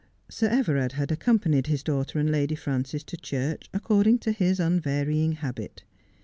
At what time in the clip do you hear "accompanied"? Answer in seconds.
1.11-1.67